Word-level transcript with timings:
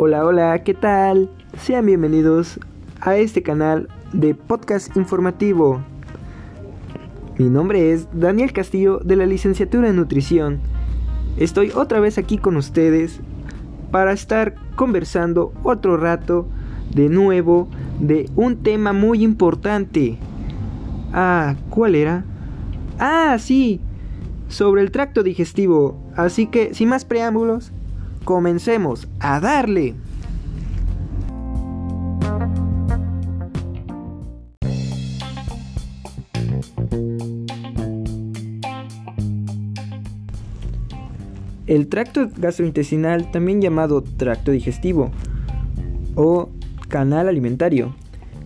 Hola, 0.00 0.24
hola, 0.24 0.62
¿qué 0.62 0.74
tal? 0.74 1.28
Sean 1.60 1.84
bienvenidos 1.84 2.60
a 3.00 3.16
este 3.16 3.42
canal 3.42 3.88
de 4.12 4.32
podcast 4.32 4.96
informativo. 4.96 5.80
Mi 7.36 7.48
nombre 7.48 7.92
es 7.92 8.06
Daniel 8.12 8.52
Castillo 8.52 9.00
de 9.00 9.16
la 9.16 9.26
licenciatura 9.26 9.88
en 9.88 9.96
nutrición. 9.96 10.60
Estoy 11.36 11.72
otra 11.72 11.98
vez 11.98 12.16
aquí 12.16 12.38
con 12.38 12.56
ustedes 12.56 13.18
para 13.90 14.12
estar 14.12 14.54
conversando 14.76 15.52
otro 15.64 15.96
rato 15.96 16.46
de 16.94 17.08
nuevo 17.08 17.66
de 17.98 18.30
un 18.36 18.62
tema 18.62 18.92
muy 18.92 19.24
importante. 19.24 20.16
Ah, 21.12 21.56
¿cuál 21.70 21.96
era? 21.96 22.24
Ah, 23.00 23.36
sí, 23.40 23.80
sobre 24.46 24.82
el 24.82 24.92
tracto 24.92 25.24
digestivo. 25.24 26.00
Así 26.14 26.46
que, 26.46 26.72
sin 26.72 26.88
más 26.88 27.04
preámbulos, 27.04 27.72
comencemos 28.24 29.08
a 29.20 29.40
darle. 29.40 29.94
El 41.66 41.88
tracto 41.88 42.30
gastrointestinal, 42.34 43.30
también 43.30 43.60
llamado 43.60 44.02
tracto 44.02 44.52
digestivo 44.52 45.10
o 46.14 46.48
canal 46.88 47.28
alimentario, 47.28 47.94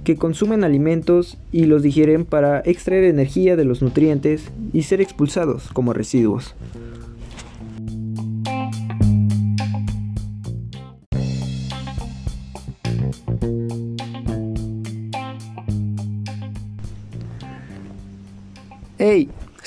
que 0.03 0.17
consumen 0.17 0.65
alimentos 0.65 1.39
y 1.53 1.67
los 1.67 1.85
digieren 1.85 2.25
para 2.25 2.61
extraer 2.65 3.05
energía 3.05 3.55
de 3.55 3.65
los 3.65 3.81
nutrientes 3.81 4.51
y 4.73 4.83
ser 4.83 5.01
expulsados 5.01 5.69
como 5.73 5.93
residuos. 5.93 6.57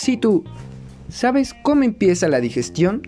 Si 0.05 0.17
tú, 0.17 0.43
¿sabes 1.09 1.55
cómo 1.63 1.81
empieza 1.81 2.27
la 2.27 2.39
digestión? 2.39 3.01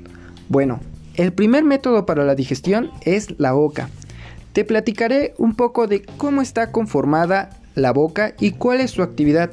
Bueno, 0.49 0.79
el 1.13 1.31
primer 1.31 1.63
método 1.63 2.07
para 2.07 2.25
la 2.25 2.33
digestión 2.33 2.89
es 3.01 3.39
la 3.39 3.51
boca. 3.51 3.91
Te 4.51 4.65
platicaré 4.65 5.35
un 5.37 5.53
poco 5.53 5.85
de 5.85 6.01
cómo 6.01 6.41
está 6.41 6.71
conformada 6.71 7.51
la 7.75 7.93
boca 7.93 8.33
y 8.39 8.53
cuál 8.53 8.81
es 8.81 8.89
su 8.89 9.03
actividad. 9.03 9.51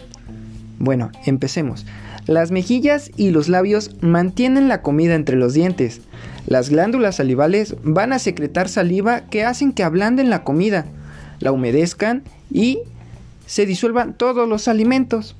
Bueno, 0.79 1.13
empecemos. 1.27 1.85
Las 2.27 2.51
mejillas 2.51 3.11
y 3.15 3.29
los 3.29 3.51
labios 3.51 3.95
mantienen 4.01 4.67
la 4.67 4.81
comida 4.81 5.15
entre 5.15 5.37
los 5.37 5.53
dientes. 5.53 6.01
Las 6.47 6.71
glándulas 6.71 7.17
salivales 7.17 7.77
van 7.83 8.15
a 8.15 8.19
secretar 8.19 8.71
saliva 8.71 9.21
que 9.29 9.45
hacen 9.45 9.75
que 9.75 9.83
ablanden 9.83 10.31
la 10.31 10.45
comida, 10.45 10.87
la 11.41 11.53
humedezcan 11.53 12.23
y 12.51 12.79
se 13.45 13.67
disuelvan 13.67 14.15
todos 14.15 14.49
los 14.49 14.67
alimentos. 14.67 15.37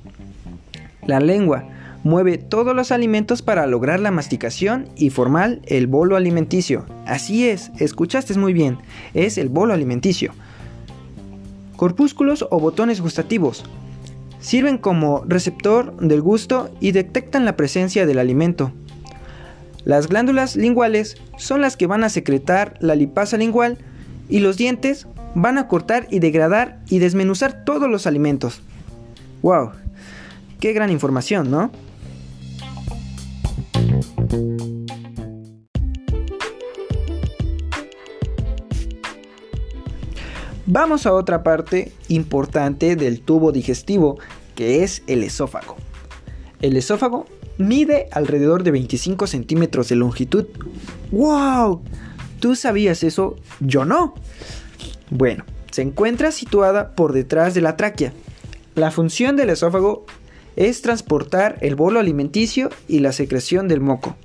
La 1.07 1.19
lengua 1.19 1.69
mueve 2.05 2.37
todos 2.37 2.75
los 2.75 2.91
alimentos 2.91 3.41
para 3.41 3.65
lograr 3.65 3.99
la 3.99 4.11
masticación 4.11 4.89
y 4.95 5.09
formar 5.09 5.59
el 5.65 5.87
bolo 5.87 6.15
alimenticio. 6.15 6.85
Así 7.07 7.49
es, 7.49 7.71
escuchaste 7.79 8.37
muy 8.37 8.53
bien, 8.53 8.77
es 9.15 9.39
el 9.39 9.49
bolo 9.49 9.73
alimenticio. 9.73 10.31
Corpúsculos 11.75 12.45
o 12.51 12.59
botones 12.59 13.01
gustativos. 13.01 13.65
Sirven 14.39 14.77
como 14.77 15.23
receptor 15.25 15.97
del 15.97 16.21
gusto 16.21 16.69
y 16.79 16.91
detectan 16.91 17.43
la 17.43 17.57
presencia 17.57 18.05
del 18.05 18.19
alimento. 18.19 18.71
Las 19.83 20.07
glándulas 20.07 20.55
linguales 20.55 21.17
son 21.37 21.61
las 21.61 21.75
que 21.75 21.87
van 21.87 22.03
a 22.03 22.09
secretar 22.09 22.75
la 22.81 22.93
lipasa 22.93 23.35
lingual 23.35 23.79
y 24.29 24.41
los 24.41 24.57
dientes 24.57 25.07
van 25.33 25.57
a 25.57 25.67
cortar 25.67 26.05
y 26.11 26.19
degradar 26.19 26.81
y 26.87 26.99
desmenuzar 26.99 27.65
todos 27.65 27.89
los 27.89 28.05
alimentos. 28.05 28.61
¡Wow! 29.41 29.71
Qué 30.59 30.71
gran 30.71 30.91
información, 30.91 31.49
¿no? 31.49 31.71
Vamos 40.67 41.05
a 41.05 41.13
otra 41.13 41.43
parte 41.43 41.91
importante 42.07 42.95
del 42.95 43.21
tubo 43.21 43.51
digestivo, 43.51 44.17
que 44.55 44.83
es 44.83 45.03
el 45.05 45.21
esófago. 45.21 45.75
El 46.59 46.75
esófago 46.75 47.27
mide 47.59 48.07
alrededor 48.11 48.63
de 48.63 48.71
25 48.71 49.27
centímetros 49.27 49.89
de 49.89 49.95
longitud. 49.95 50.47
¡Wow! 51.11 51.83
¿Tú 52.39 52.55
sabías 52.55 53.03
eso? 53.03 53.35
Yo 53.59 53.85
no. 53.85 54.15
Bueno, 55.11 55.45
se 55.69 55.83
encuentra 55.83 56.31
situada 56.31 56.95
por 56.95 57.13
detrás 57.13 57.53
de 57.53 57.61
la 57.61 57.77
tráquea. 57.77 58.11
La 58.73 58.89
función 58.89 59.35
del 59.35 59.51
esófago 59.51 60.07
es 60.55 60.81
transportar 60.81 61.59
el 61.61 61.75
bolo 61.75 61.99
alimenticio 61.99 62.71
y 62.87 62.99
la 62.99 63.11
secreción 63.11 63.67
del 63.67 63.81
moco. 63.81 64.15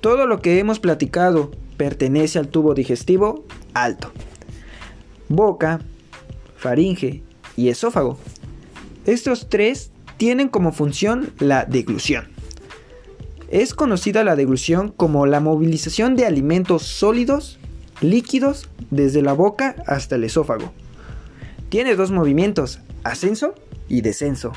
Todo 0.00 0.28
lo 0.28 0.40
que 0.40 0.60
hemos 0.60 0.78
platicado 0.78 1.50
pertenece 1.76 2.38
al 2.38 2.46
tubo 2.46 2.72
digestivo 2.72 3.44
alto 3.74 4.12
boca, 5.28 5.80
faringe 6.56 7.22
y 7.56 7.68
esófago. 7.68 8.18
Estos 9.04 9.48
tres 9.48 9.90
tienen 10.16 10.48
como 10.48 10.72
función 10.72 11.32
la 11.38 11.64
deglución. 11.64 12.28
Es 13.48 13.74
conocida 13.74 14.24
la 14.24 14.34
deglución 14.34 14.90
como 14.90 15.26
la 15.26 15.40
movilización 15.40 16.16
de 16.16 16.26
alimentos 16.26 16.82
sólidos, 16.82 17.58
líquidos, 18.00 18.68
desde 18.90 19.22
la 19.22 19.32
boca 19.32 19.76
hasta 19.86 20.16
el 20.16 20.24
esófago. 20.24 20.72
Tiene 21.68 21.94
dos 21.94 22.10
movimientos, 22.10 22.80
ascenso 23.04 23.54
y 23.88 24.00
descenso. 24.00 24.52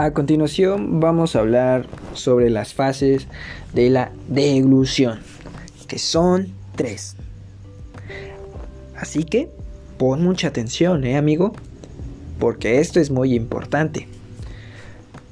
A 0.00 0.12
continuación 0.12 1.00
vamos 1.00 1.34
a 1.34 1.40
hablar 1.40 1.86
sobre 2.14 2.50
las 2.50 2.72
fases 2.72 3.26
de 3.74 3.90
la 3.90 4.12
deglución, 4.28 5.18
que 5.88 5.98
son 5.98 6.52
tres. 6.76 7.16
Así 8.96 9.24
que 9.24 9.50
pon 9.96 10.22
mucha 10.22 10.46
atención, 10.46 11.02
¿eh, 11.02 11.16
amigo? 11.16 11.52
Porque 12.38 12.78
esto 12.78 13.00
es 13.00 13.10
muy 13.10 13.34
importante. 13.34 14.06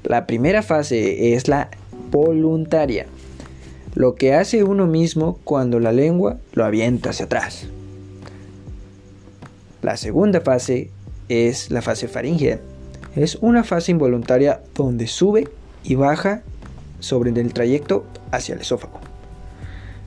La 0.03 0.27
primera 0.27 0.65
fase 0.65 1.34
es 1.34 1.47
la 1.47 1.71
voluntaria, 2.10 3.06
lo 3.94 4.16
que 4.16 4.34
hace 4.34 4.65
uno 4.65 4.88
mismo 4.88 5.38
cuando 5.44 5.78
la 5.78 5.93
lengua 5.93 6.38
lo 6.54 6.65
avienta 6.65 7.10
hacia 7.10 7.27
atrás. 7.27 7.69
La 9.81 9.97
segunda 9.97 10.41
fase 10.41 10.91
es 11.28 11.71
la 11.71 11.83
fase 11.83 12.09
faríngea 12.09 12.59
es 13.16 13.37
una 13.41 13.65
fase 13.65 13.91
involuntaria 13.93 14.60
donde 14.75 15.06
sube 15.06 15.49
y 15.82 15.94
baja 15.94 16.43
sobre 17.00 17.31
el 17.31 17.53
trayecto 17.53 18.04
hacia 18.31 18.54
el 18.54 18.60
esófago. 18.60 19.00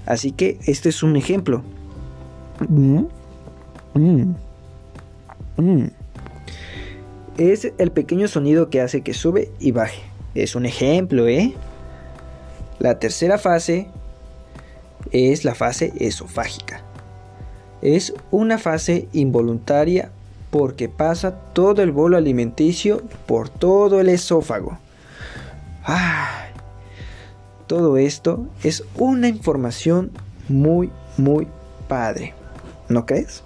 Así 0.06 0.32
que 0.32 0.60
este 0.66 0.90
es 0.90 1.04
un 1.04 1.16
ejemplo. 1.16 1.64
Mm, 2.68 3.06
mm, 3.96 4.36
mm. 5.58 5.88
Es 7.38 7.72
el 7.78 7.92
pequeño 7.92 8.28
sonido 8.28 8.70
que 8.70 8.82
hace 8.82 9.02
que 9.02 9.14
sube 9.14 9.52
y 9.60 9.72
baje. 9.72 10.02
Es 10.36 10.56
un 10.56 10.66
ejemplo, 10.66 11.28
¿eh? 11.28 11.54
La 12.80 13.00
tercera 13.00 13.38
fase 13.38 13.88
es 15.12 15.46
la 15.46 15.56
fase 15.56 15.94
esofágica. 16.00 16.82
Es 17.82 18.14
una 18.30 18.58
fase 18.58 19.08
involuntaria 19.14 20.12
porque 20.50 20.90
pasa 20.90 21.32
todo 21.54 21.82
el 21.82 21.92
bolo 21.92 22.18
alimenticio 22.18 23.04
por 23.28 23.50
todo 23.50 24.00
el 24.00 24.10
esófago. 24.10 24.78
todo 27.68 27.98
esto 27.98 28.48
es 28.64 28.84
una 28.96 29.28
información 29.28 30.12
muy, 30.48 30.90
muy 31.18 31.48
padre. 31.88 32.34
¿No 32.88 33.06
crees? 33.06 33.44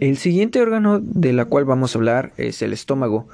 El 0.00 0.16
siguiente 0.16 0.60
órgano 0.60 1.00
de 1.00 1.32
la 1.32 1.46
cual 1.46 1.64
vamos 1.64 1.94
a 1.94 1.98
hablar 1.98 2.32
es 2.36 2.62
el 2.62 2.72
estómago. 2.72 3.26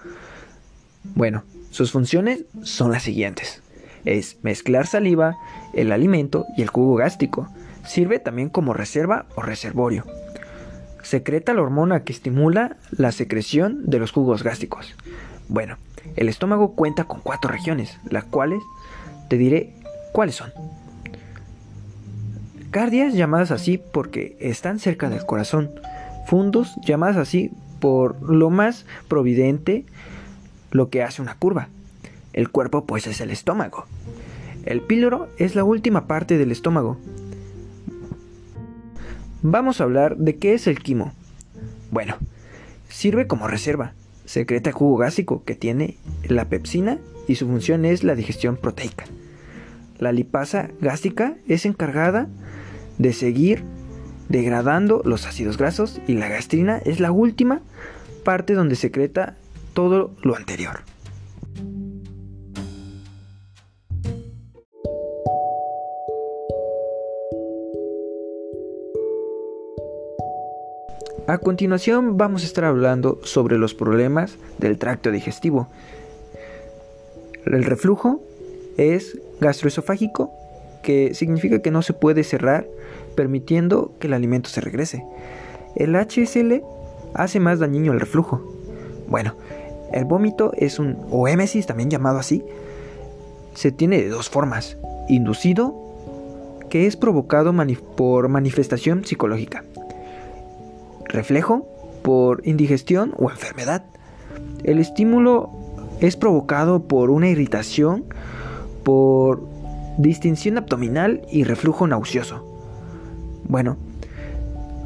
Bueno, 1.14 1.42
sus 1.70 1.90
funciones 1.90 2.44
son 2.62 2.92
las 2.92 3.02
siguientes 3.02 3.63
es 4.04 4.38
mezclar 4.42 4.86
saliva, 4.86 5.36
el 5.72 5.92
alimento 5.92 6.46
y 6.56 6.62
el 6.62 6.68
jugo 6.68 6.96
gástrico. 6.96 7.48
Sirve 7.86 8.18
también 8.18 8.48
como 8.48 8.72
reserva 8.72 9.26
o 9.34 9.42
reservorio. 9.42 10.04
Secreta 11.02 11.52
la 11.52 11.62
hormona 11.62 12.04
que 12.04 12.12
estimula 12.12 12.76
la 12.90 13.12
secreción 13.12 13.84
de 13.84 13.98
los 13.98 14.10
jugos 14.10 14.42
gástricos. 14.42 14.94
Bueno, 15.48 15.76
el 16.16 16.28
estómago 16.28 16.74
cuenta 16.74 17.04
con 17.04 17.20
cuatro 17.20 17.50
regiones, 17.50 17.98
las 18.08 18.24
cuales 18.24 18.62
te 19.28 19.36
diré 19.36 19.74
cuáles 20.12 20.36
son. 20.36 20.52
Cardias 22.70 23.14
llamadas 23.14 23.50
así 23.50 23.78
porque 23.78 24.36
están 24.40 24.78
cerca 24.78 25.08
del 25.08 25.24
corazón. 25.26 25.70
Fundus 26.26 26.74
llamadas 26.84 27.16
así 27.16 27.50
por 27.80 28.20
lo 28.22 28.50
más 28.50 28.86
providente, 29.08 29.84
lo 30.70 30.88
que 30.88 31.02
hace 31.02 31.22
una 31.22 31.36
curva. 31.36 31.68
El 32.34 32.50
cuerpo 32.50 32.84
pues 32.84 33.06
es 33.06 33.20
el 33.20 33.30
estómago. 33.30 33.86
El 34.66 34.82
píloro 34.82 35.28
es 35.38 35.54
la 35.54 35.64
última 35.64 36.06
parte 36.06 36.36
del 36.36 36.52
estómago. 36.52 36.98
Vamos 39.42 39.80
a 39.80 39.84
hablar 39.84 40.16
de 40.16 40.36
qué 40.36 40.54
es 40.54 40.66
el 40.66 40.80
quimo. 40.80 41.12
Bueno, 41.90 42.16
sirve 42.88 43.26
como 43.26 43.46
reserva. 43.46 43.92
Secreta 44.24 44.72
jugo 44.72 44.96
gástrico 44.96 45.44
que 45.44 45.54
tiene 45.54 45.96
la 46.26 46.48
pepsina 46.48 46.98
y 47.28 47.36
su 47.36 47.46
función 47.46 47.84
es 47.84 48.04
la 48.04 48.14
digestión 48.14 48.56
proteica. 48.56 49.04
La 49.98 50.12
lipasa 50.12 50.70
gástrica 50.80 51.36
es 51.46 51.66
encargada 51.66 52.28
de 52.98 53.12
seguir 53.12 53.62
degradando 54.28 55.02
los 55.04 55.26
ácidos 55.26 55.56
grasos 55.56 56.00
y 56.08 56.14
la 56.14 56.28
gastrina 56.28 56.78
es 56.78 56.98
la 56.98 57.12
última 57.12 57.60
parte 58.24 58.54
donde 58.54 58.74
secreta 58.74 59.36
todo 59.74 60.14
lo 60.22 60.36
anterior. 60.36 60.80
A 71.26 71.38
continuación 71.38 72.18
vamos 72.18 72.42
a 72.42 72.46
estar 72.46 72.64
hablando 72.64 73.18
sobre 73.22 73.56
los 73.56 73.72
problemas 73.72 74.36
del 74.58 74.76
tracto 74.76 75.10
digestivo. 75.10 75.68
El 77.46 77.64
reflujo 77.64 78.20
es 78.76 79.18
gastroesofágico, 79.40 80.30
que 80.82 81.14
significa 81.14 81.62
que 81.62 81.70
no 81.70 81.80
se 81.80 81.94
puede 81.94 82.24
cerrar 82.24 82.66
permitiendo 83.16 83.92
que 83.98 84.06
el 84.06 84.12
alimento 84.12 84.50
se 84.50 84.60
regrese. 84.60 85.02
El 85.76 85.96
HSL 85.96 86.62
hace 87.14 87.40
más 87.40 87.58
dañino 87.58 87.92
el 87.92 88.00
reflujo. 88.00 88.42
Bueno, 89.08 89.34
el 89.94 90.04
vómito 90.04 90.52
es 90.58 90.78
un 90.78 90.98
o 91.10 91.26
también 91.66 91.88
llamado 91.88 92.18
así. 92.18 92.44
Se 93.54 93.72
tiene 93.72 94.02
de 94.02 94.10
dos 94.10 94.28
formas: 94.28 94.76
inducido, 95.08 95.74
que 96.68 96.86
es 96.86 96.96
provocado 96.96 97.54
por 97.96 98.28
manifestación 98.28 99.06
psicológica, 99.06 99.64
reflejo 101.14 101.66
por 102.02 102.46
indigestión 102.46 103.14
o 103.16 103.30
enfermedad. 103.30 103.84
El 104.64 104.78
estímulo 104.78 105.50
es 106.00 106.16
provocado 106.16 106.82
por 106.82 107.10
una 107.10 107.28
irritación, 107.28 108.04
por 108.82 109.42
distinción 109.96 110.58
abdominal 110.58 111.22
y 111.30 111.44
reflujo 111.44 111.86
nauseoso. 111.86 112.44
Bueno, 113.44 113.76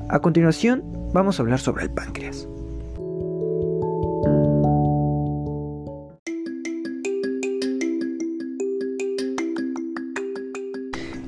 a 0.08 0.20
continuación 0.20 0.84
vamos 1.12 1.38
a 1.38 1.42
hablar 1.42 1.58
sobre 1.58 1.84
el 1.84 1.90
páncreas. 1.90 2.46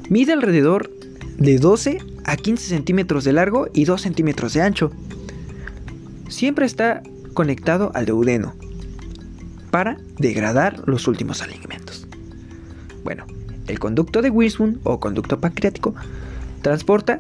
Mide 0.09 0.33
alrededor 0.33 0.91
de 1.39 1.59
12 1.59 1.99
a 2.31 2.37
15 2.37 2.69
centímetros 2.69 3.25
de 3.25 3.33
largo 3.33 3.67
y 3.75 3.87
2 3.87 4.01
centímetros 4.01 4.53
de 4.53 4.63
ancho. 4.63 4.93
Siempre 6.29 6.65
está 6.65 7.03
conectado 7.35 7.91
al 7.93 8.07
duodeno 8.07 8.55
para 9.73 9.99
degradar 10.17 10.81
los 10.87 11.09
últimos 11.09 11.43
alimentos. 11.43 12.07
Bueno, 13.03 13.27
el 13.67 13.81
conducto 13.81 14.23
de 14.23 14.31
Wirsum 14.31 14.79
o 14.85 15.01
conducto 15.01 15.41
pancreático 15.41 15.93
transporta 16.63 17.19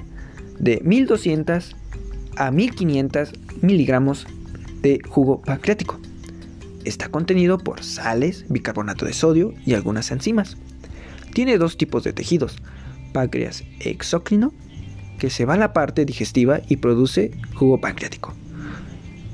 de 0.60 0.80
1200 0.84 1.74
a 2.36 2.52
1500 2.52 3.32
miligramos 3.62 4.28
de 4.80 5.00
jugo 5.08 5.42
pancreático. 5.42 5.98
Está 6.84 7.08
contenido 7.08 7.58
por 7.58 7.82
sales, 7.82 8.44
bicarbonato 8.48 9.06
de 9.06 9.12
sodio 9.12 9.54
y 9.66 9.74
algunas 9.74 10.12
enzimas. 10.12 10.56
Tiene 11.34 11.58
dos 11.58 11.76
tipos 11.76 12.04
de 12.04 12.12
tejidos, 12.12 12.58
páncreas 13.12 13.64
exócrino 13.80 14.52
que 15.20 15.30
se 15.30 15.44
va 15.44 15.54
a 15.54 15.58
la 15.58 15.72
parte 15.72 16.04
digestiva 16.04 16.60
y 16.66 16.78
produce 16.78 17.30
jugo 17.54 17.80
pancreático. 17.80 18.34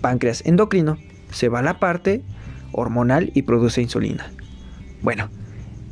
Páncreas 0.02 0.42
endocrino 0.44 0.98
se 1.30 1.48
va 1.48 1.60
a 1.60 1.62
la 1.62 1.78
parte 1.78 2.22
hormonal 2.72 3.30
y 3.34 3.42
produce 3.42 3.80
insulina. 3.80 4.30
Bueno, 5.00 5.30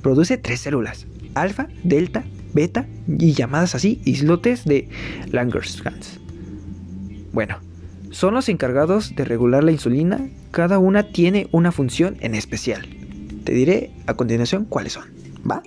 produce 0.03 0.37
tres 0.37 0.61
células, 0.61 1.07
alfa, 1.35 1.69
delta, 1.83 2.25
beta 2.53 2.87
y 3.07 3.33
llamadas 3.33 3.75
así 3.75 4.03
islotes 4.05 4.65
de 4.65 4.89
Langerhans. 5.31 6.21
Bueno, 7.33 7.59
son 8.11 8.35
los 8.35 8.49
encargados 8.49 9.15
de 9.17 9.25
regular 9.25 9.65
la 9.65 9.73
insulina, 9.73 10.29
cada 10.51 10.79
una 10.79 11.05
tiene 11.05 11.49
una 11.53 11.73
función 11.73 12.17
en 12.21 12.35
especial. 12.35 12.87
Te 13.45 13.55
diré 13.55 13.91
a 14.07 14.15
continuación 14.15 14.65
cuáles 14.65 14.95
son, 14.95 15.05
¿va? 15.49 15.63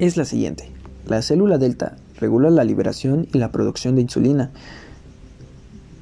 Es 0.00 0.16
la 0.16 0.24
siguiente. 0.24 0.70
La 1.06 1.22
célula 1.22 1.58
delta 1.58 1.96
regula 2.18 2.50
la 2.50 2.64
liberación 2.64 3.28
y 3.32 3.38
la 3.38 3.52
producción 3.52 3.94
de 3.94 4.02
insulina. 4.02 4.50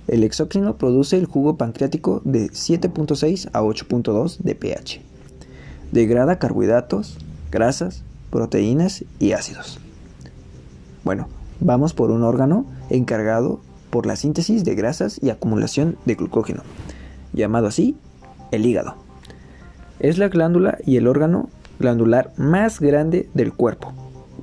El 0.06 0.23
exócrino 0.25 0.77
produce 0.77 1.19
el 1.19 1.27
jugo 1.27 1.56
pancreático 1.56 2.23
de 2.25 2.47
7.6 2.47 3.50
a 3.53 3.61
8.2 3.61 4.39
de 4.39 4.55
pH. 4.55 5.00
Degrada 5.91 6.39
carbohidratos, 6.39 7.19
grasas, 7.50 8.05
proteínas 8.31 9.05
y 9.19 9.33
ácidos. 9.33 9.81
Bueno, 11.03 11.29
vamos 11.61 11.93
por 11.93 12.12
un 12.12 12.23
órgano 12.23 12.67
encargado 12.91 13.61
por 13.91 14.06
la 14.06 14.15
síntesis 14.15 14.65
de 14.65 14.77
grasas 14.77 15.19
y 15.23 15.31
acumulación 15.31 15.97
de 16.05 16.15
glucógeno, 16.15 16.62
llamado 17.33 17.67
así 17.67 17.97
el 18.53 18.65
hígado. 18.65 18.94
Es 19.99 20.19
la 20.19 20.29
glándula 20.29 20.79
y 20.87 20.97
el 20.99 21.09
órgano 21.09 21.49
glandular 21.79 22.33
más 22.37 22.81
grande 22.81 23.29
del 23.35 23.53
cuerpo. 23.53 23.93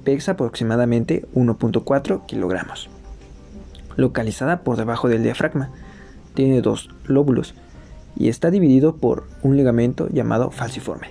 Pesa 0.03 0.33
aproximadamente 0.33 1.25
1.4 1.33 2.25
kilogramos. 2.25 2.89
Localizada 3.95 4.61
por 4.61 4.77
debajo 4.77 5.09
del 5.09 5.23
diafragma. 5.23 5.71
Tiene 6.33 6.61
dos 6.61 6.89
lóbulos 7.05 7.55
y 8.15 8.29
está 8.29 8.51
dividido 8.51 8.97
por 8.97 9.27
un 9.41 9.57
ligamento 9.57 10.09
llamado 10.09 10.51
falciforme. 10.51 11.09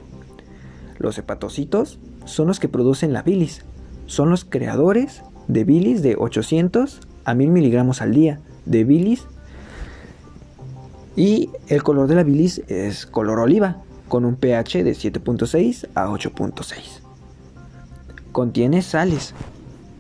Los 0.99 1.19
hepatocitos 1.19 1.99
son 2.25 2.47
los 2.47 2.61
que 2.61 2.69
producen 2.69 3.13
la 3.13 3.23
bilis. 3.23 3.65
Son 4.07 4.31
los 4.31 4.45
creadores 4.45 5.23
de 5.49 5.65
bilis 5.65 6.03
de 6.03 6.17
800 6.19 7.01
a 7.25 7.35
1000 7.35 7.51
miligramos 7.51 8.03
al 8.03 8.15
día 8.15 8.41
de 8.65 8.85
bilis. 8.85 9.27
Y 11.17 11.51
el 11.69 11.83
color 11.83 12.09
de 12.09 12.17
la 12.17 12.23
bilis 12.23 12.63
es 12.69 13.07
color 13.07 13.39
oliva, 13.39 13.84
con 14.09 14.25
un 14.25 14.37
pH 14.37 14.85
de 14.85 14.93
7.6 14.93 15.89
a 15.95 16.07
8.6. 16.07 17.01
Contiene 18.33 18.83
sales, 18.83 19.35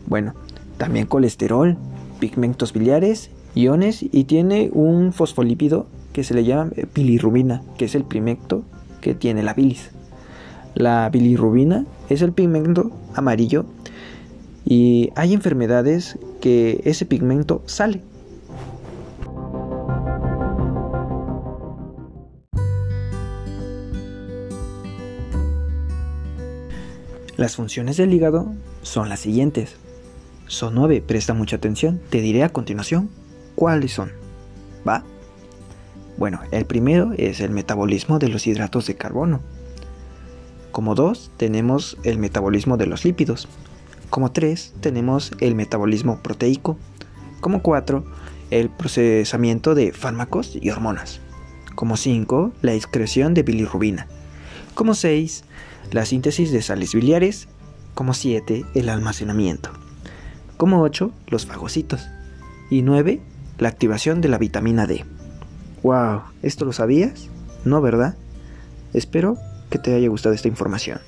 bueno, 0.07 0.35
también 0.77 1.07
colesterol, 1.07 1.77
pigmentos 2.21 2.73
biliares, 2.73 3.31
iones 3.55 4.03
y 4.03 4.25
tiene 4.25 4.71
un 4.73 5.13
fosfolípido 5.13 5.87
que 6.13 6.25
se 6.25 6.35
le 6.35 6.45
llama 6.45 6.71
bilirrubina, 6.95 7.63
que 7.79 7.85
es 7.87 7.95
el 7.95 8.05
pigmento 8.05 8.65
que 9.01 9.15
tiene 9.15 9.43
la 9.43 9.55
bilis. 9.55 9.91
La 10.75 11.09
bilirrubina 11.11 11.87
es 12.09 12.23
el 12.23 12.33
pigmento 12.33 12.91
amarillo 13.15 13.67
y 14.65 15.11
hay 15.15 15.33
enfermedades 15.33 16.19
que 16.41 16.81
ese 16.85 17.07
pigmento 17.07 17.63
sale 17.67 18.01
Las 27.45 27.57
funciones 27.57 27.99
del 27.99 28.15
hígado 28.15 28.55
son 28.81 29.11
las 29.11 29.21
siguientes. 29.21 29.77
Son 30.47 30.75
nueve, 30.75 31.05
presta 31.07 31.35
mucha 31.35 31.57
atención. 31.57 32.01
Te 32.09 32.23
diré 32.23 32.43
a 32.43 32.49
continuación 32.49 33.11
cuáles 33.55 33.93
son. 33.93 34.13
¿Va? 34.89 35.05
Bueno, 36.17 36.41
el 36.53 36.65
primero 36.65 37.13
es 37.19 37.41
el 37.41 37.51
metabolismo 37.51 38.19
de 38.19 38.29
los 38.31 38.47
hidratos 38.47 38.87
de 38.87 38.95
carbono. 38.95 39.43
Como 40.73 40.95
dos, 40.95 41.31
tenemos 41.37 41.99
el 42.03 42.17
metabolismo 42.17 42.79
de 42.79 42.87
los 42.87 43.05
lípidos. 43.05 43.47
Como 44.09 44.33
tres, 44.33 44.73
tenemos 44.81 45.31
el 45.41 45.55
metabolismo 45.55 46.21
proteico. 46.23 46.79
Como 47.43 47.61
cuatro, 47.61 48.07
el 48.51 48.71
procesamiento 48.71 49.75
de 49.75 49.93
fármacos 49.93 50.57
y 50.59 50.71
hormonas. 50.71 51.21
Como 51.75 51.99
cinco, 51.99 52.53
la 52.63 52.73
excreción 52.73 53.35
de 53.35 53.43
bilirrubina. 53.43 54.07
Como 54.75 54.95
seis, 54.95 55.45
la 55.91 56.05
síntesis 56.05 56.53
de 56.53 56.63
sales 56.63 56.95
biliares, 56.95 57.49
como 57.95 58.15
7 58.15 58.65
el 58.75 58.89
almacenamiento, 58.89 59.71
como 60.57 60.83
8 60.83 61.13
los 61.29 61.47
fagocitos 61.47 62.07
y 62.71 62.83
9 62.83 63.21
la 63.59 63.69
activación 63.69 64.21
de 64.21 64.29
la 64.29 64.39
vitamina 64.39 64.87
D. 64.87 65.05
Wow, 65.83 66.23
¿esto 66.43 66.65
lo 66.65 66.73
sabías? 66.73 67.29
No, 67.65 67.81
¿verdad? 67.81 68.17
Espero 68.93 69.37
que 69.71 69.79
te 69.79 69.95
haya 69.95 70.09
gustado 70.09 70.35
esta 70.35 70.49
información. 70.49 71.01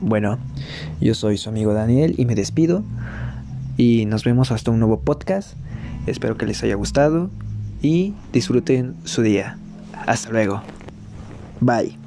Bueno, 0.00 0.38
yo 1.00 1.14
soy 1.14 1.38
su 1.38 1.50
amigo 1.50 1.72
Daniel 1.72 2.14
y 2.18 2.26
me 2.26 2.34
despido. 2.34 2.82
Y 3.80 4.04
nos 4.04 4.24
vemos 4.24 4.52
hasta 4.52 4.70
un 4.70 4.78
nuevo 4.78 5.00
podcast. 5.00 5.54
Espero 6.06 6.36
que 6.36 6.44
les 6.44 6.62
haya 6.62 6.74
gustado 6.74 7.30
y 7.80 8.12
disfruten 8.30 8.94
su 9.04 9.22
día. 9.22 9.56
Hasta 10.06 10.28
luego. 10.28 10.62
Bye. 11.60 11.99